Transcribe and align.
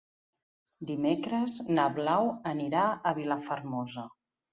Dimecres 0.91 1.57
na 1.79 1.85
Blau 1.97 2.31
anirà 2.53 2.87
a 2.87 3.13
Vilafermosa. 3.19 4.07